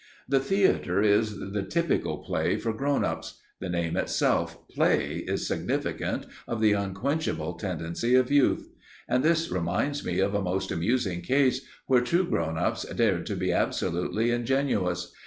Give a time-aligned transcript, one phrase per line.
[0.27, 6.25] The theater is the typical play for grown ups; the name itself, "play," is significant
[6.47, 8.67] of the unquenchable tendency of youth.
[9.07, 13.35] And this reminds me of a most amusing case where two grown ups dared to
[13.35, 15.13] be absolutely ingenuous.